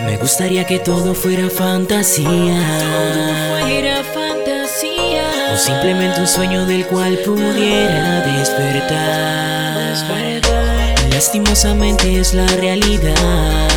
[0.00, 2.28] Me gustaría que todo fuera fantasía.
[2.28, 5.52] Todo fuera fantasía.
[5.52, 9.58] O simplemente un sueño del cual pudiera despertar.
[11.10, 13.68] Lastimosamente es la realidad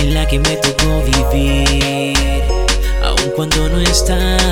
[0.00, 2.42] en la que me tocó vivir,
[3.00, 4.42] aun cuando no estás.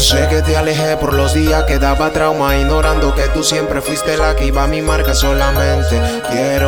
[0.00, 4.16] Sé que te alejé por los días que daba trauma, ignorando que tú siempre fuiste
[4.16, 6.00] la que iba a mi marca solamente.
[6.28, 6.63] Quiero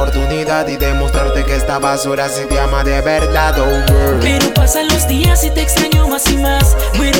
[0.00, 5.06] oportunidad y demostrarte que esta basura se te ama de verdad, oh Pero pasan los
[5.06, 6.74] días y te extraño más y más.
[6.94, 7.19] Muero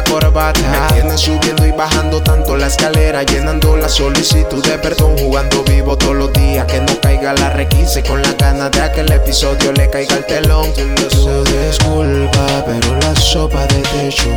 [0.00, 0.60] la corbata.
[0.60, 5.96] Me tienes subiendo y bajando tanto la escalera Llenando la solicitud de perdón Jugando vivo
[5.96, 9.88] todos los días Que no caiga la requise Con la ganas de aquel episodio le
[9.90, 10.72] caiga el telón.
[10.74, 14.30] Tú disculpa pero la sopa de techo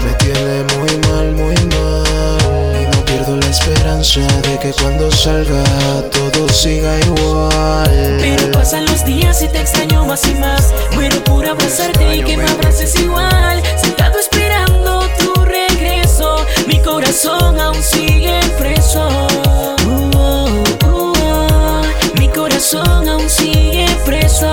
[0.00, 2.82] Me tiene muy mal, muy mal.
[2.82, 5.62] Y no pierdo la esperanza de que cuando salga
[6.10, 8.18] todo siga igual.
[8.20, 10.72] Pero pasan los días y te extraño más y más.
[10.94, 13.62] Muero por abrazarte y que me abraces igual.
[13.82, 13.93] aún
[22.74, 24.52] corazón aún sigue preso.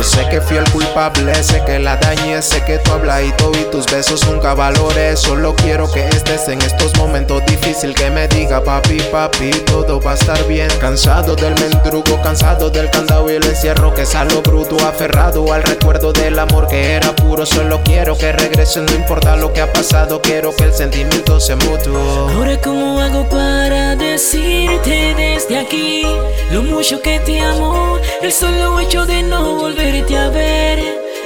[0.00, 3.32] Yo sé que fui el culpable, sé que la dañé, sé que tú hablas y
[3.32, 5.20] todo y tus besos nunca valores.
[5.20, 10.12] Solo quiero que estés en estos momentos difíciles, que me diga papi, papi, todo va
[10.12, 10.70] a estar bien.
[10.80, 16.14] Cansado del mendrugo, cansado del candado y el encierro que salo bruto, aferrado al recuerdo
[16.14, 17.44] del amor que era puro.
[17.44, 21.56] Solo quiero que regrese, no importa lo que ha pasado, quiero que el sentimiento se
[21.56, 22.30] mutuo.
[22.30, 23.02] Ahora, ¿cómo
[25.40, 26.02] desde aquí
[26.52, 27.98] lo mucho que te amo?
[28.20, 30.78] El solo hecho de no volver a ver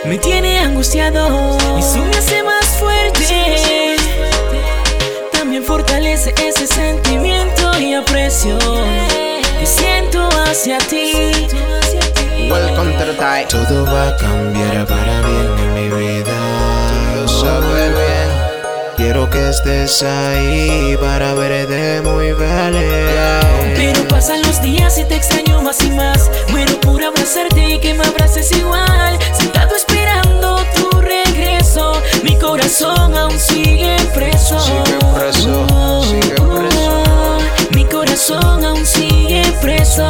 [0.04, 1.56] me tiene angustiado.
[1.78, 3.96] Eso me hace más fuerte.
[5.32, 8.58] También fortalece ese sentimiento y aprecio
[9.58, 11.32] que siento hacia ti.
[12.50, 16.36] Welcome to the Todo va a cambiar para bien en mi vida.
[17.16, 18.54] Lo sabes bien.
[18.96, 23.13] Quiero que estés ahí para verte muy bien.
[24.24, 26.30] Pasan los días y te extraño más y más.
[26.50, 29.18] Muero por abrazarte y que me abraces igual.
[29.38, 31.92] Sentado esperando tu regreso.
[32.22, 34.58] Mi corazón aún sigue preso.
[34.58, 37.38] Sigue preso, sigue preso.
[37.74, 40.08] Mi corazón aún sigue preso.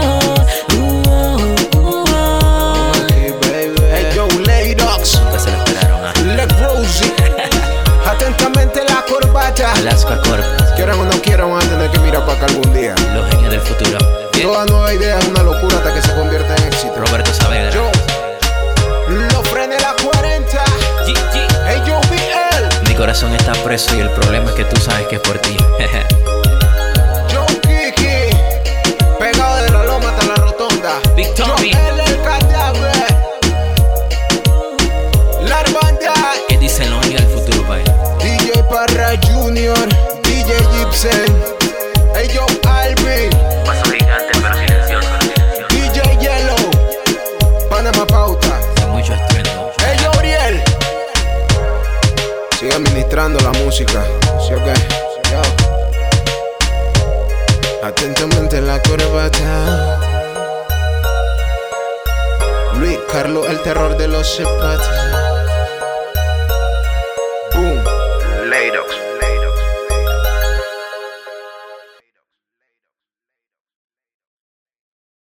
[23.15, 25.57] Corazón está preso y el problema es que tú sabes que es por ti.
[52.65, 54.03] Sigue administrando la música.
[54.41, 54.73] ¿Sí o qué?
[55.31, 55.43] Yo.
[57.87, 59.99] Atentamente la corbata.
[62.79, 65.24] Luis Carlos, el terror de los zapatos.